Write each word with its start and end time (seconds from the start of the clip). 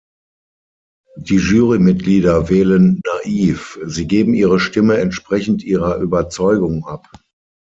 Die 1.19 1.35
Jury-Mitglieder 1.37 2.49
wählen 2.49 2.99
„naiv“, 3.05 3.77
sie 3.85 4.07
geben 4.07 4.33
ihre 4.33 4.59
Stimme 4.59 4.97
entsprechend 4.97 5.61
ihrer 5.61 5.97
Überzeugung 5.97 6.85
ab. 6.87 7.07